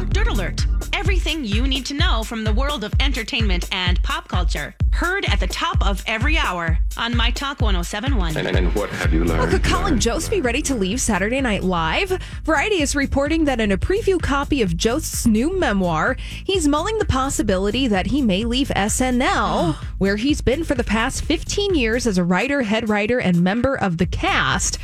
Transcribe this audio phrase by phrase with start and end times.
[0.00, 0.66] Talk Dirt Alert.
[0.94, 4.74] Everything you need to know from the world of entertainment and pop culture.
[4.92, 8.34] Heard at the top of every hour on My Talk 1071.
[8.34, 9.50] And, and what have you learned?
[9.50, 12.18] Could Colin Jost be ready to leave Saturday Night Live?
[12.44, 17.04] Variety is reporting that in a preview copy of Jost's new memoir, he's mulling the
[17.04, 22.16] possibility that he may leave SNL, where he's been for the past 15 years as
[22.16, 24.78] a writer, head writer, and member of the cast.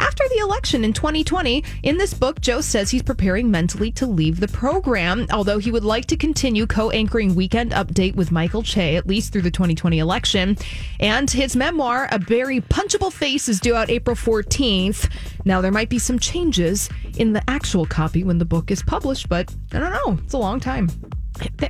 [0.00, 4.40] After the election in 2020, in this book, Jost says he's preparing mentally to leave
[4.40, 8.96] the program, although he would like to continue co anchoring Weekend Update with Michael Che,
[8.96, 10.56] at least through the 2020 election.
[11.00, 15.10] And his memoir, A Very Punchable Face, is due out April 14th.
[15.44, 19.28] Now, there might be some changes in the actual copy when the book is published,
[19.28, 20.18] but I don't know.
[20.24, 20.90] It's a long time.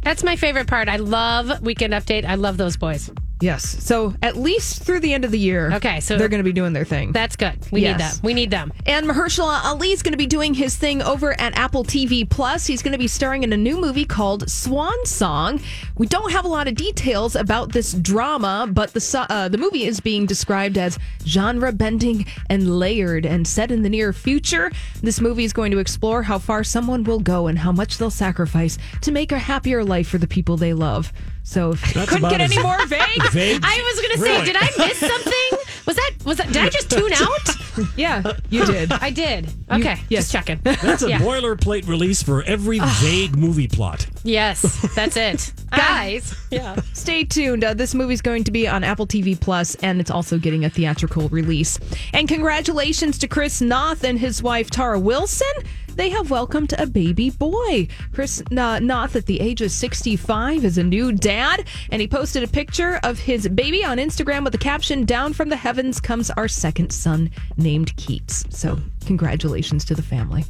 [0.03, 0.89] That's my favorite part.
[0.89, 2.25] I love Weekend Update.
[2.25, 3.11] I love those boys.
[3.41, 3.85] Yes.
[3.85, 5.73] So at least through the end of the year.
[5.75, 7.13] Okay, so- they're going to be doing their thing.
[7.13, 7.55] That's good.
[7.71, 8.17] We need Yes.
[8.17, 8.27] them.
[8.27, 8.73] We need them.
[8.87, 12.67] And Mahershala Ali is going to be doing his thing over at Apple TV Plus.
[12.67, 15.61] He's going to be starring in a new movie called Swan Song.
[15.97, 19.85] We don't have a lot of details about this drama, but the uh, the movie
[19.85, 24.71] is being described as genre bending and layered and set in the near future.
[25.03, 28.11] This movie is going to explore how far someone will go and how much they'll
[28.11, 31.13] sacrifice to make a happier life for the people they love.
[31.45, 33.23] So if That's couldn't get about any more vague.
[33.33, 33.61] Vague.
[33.63, 34.47] I was going to say, Really?
[34.47, 35.59] did I miss something?
[35.87, 37.89] Was that, was that, did I just tune out?
[37.97, 38.93] yeah, you did.
[38.93, 39.47] I did.
[39.71, 39.97] Okay.
[40.09, 40.31] yes.
[40.31, 40.61] Just checking.
[40.63, 41.19] That's a Yeah.
[41.21, 44.07] boilerplate release for every vague movie plot.
[44.25, 44.63] Yes,
[44.95, 45.53] that's it.
[45.71, 46.35] Guys.
[46.51, 46.81] Yeah.
[46.95, 47.63] Stay tuned.
[47.63, 50.71] Uh, this movie's going to be on Apple TV Plus, and it's also getting a
[50.71, 51.79] theatrical release.
[52.15, 55.47] And congratulations to Chris Noth and his wife Tara Wilson.
[55.95, 57.89] They have welcomed a baby boy.
[58.13, 62.43] Chris uh, Noth, at the age of 65, is a new dad, and he posted
[62.43, 66.31] a picture of his baby on Instagram with the caption "Down from the heavens comes
[66.31, 70.45] our second son, named Keats." So, congratulations to the family.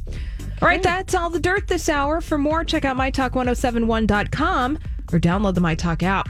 [0.61, 2.21] All right, that's all the dirt this hour.
[2.21, 4.77] For more, check out mytalk1071.com
[5.11, 6.29] or download the MyTalk app.